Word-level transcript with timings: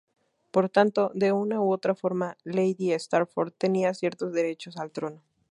Por 0.49 0.67
tanto, 0.67 1.11
de 1.13 1.31
una 1.31 1.61
u 1.61 1.71
otra 1.71 1.93
forma, 1.93 2.35
Lady 2.43 2.91
Stafford 2.91 3.53
tenía 3.55 3.93
ciertos 3.93 4.33
derechos 4.33 4.77
al 4.77 4.89
trono. 4.89 5.21